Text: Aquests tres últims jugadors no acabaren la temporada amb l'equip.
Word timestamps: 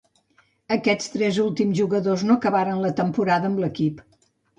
Aquests 0.75 1.11
tres 1.15 1.37
últims 1.43 1.75
jugadors 1.79 2.23
no 2.29 2.37
acabaren 2.41 2.81
la 2.87 2.91
temporada 3.01 3.49
amb 3.51 3.63
l'equip. 3.65 4.01